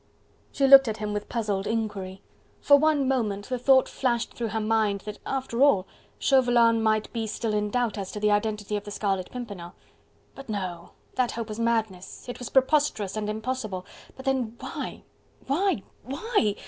She 0.51 0.65
looked 0.65 0.87
at 0.87 0.97
him 0.97 1.13
with 1.13 1.29
puzzled 1.29 1.67
inquiry. 1.67 2.23
For 2.59 2.75
one 2.75 3.07
moment 3.07 3.47
the 3.49 3.59
thought 3.59 3.87
flashed 3.87 4.33
through 4.33 4.47
her 4.47 4.59
mind 4.59 5.01
that, 5.01 5.19
after 5.27 5.61
all, 5.61 5.85
Chauvelin 6.17 6.81
might 6.81 7.13
be 7.13 7.27
still 7.27 7.53
in 7.53 7.69
doubt 7.69 7.99
as 7.99 8.11
to 8.13 8.19
the 8.19 8.31
identity 8.31 8.75
of 8.75 8.83
the 8.83 8.89
Scarlet 8.89 9.29
Pimpernel.... 9.29 9.75
But 10.33 10.49
no! 10.49 10.93
that 11.13 11.33
hope 11.33 11.49
was 11.49 11.59
madness.... 11.59 12.27
It 12.27 12.39
was 12.39 12.49
preposterous 12.49 13.15
and 13.15 13.29
impossible.... 13.29 13.85
But 14.15 14.25
then, 14.25 14.55
why? 14.59 15.03
why? 15.45 15.83
why?... 16.03 16.55